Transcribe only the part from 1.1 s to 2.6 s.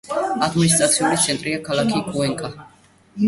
ცენტრია ქალაქი კუენკა.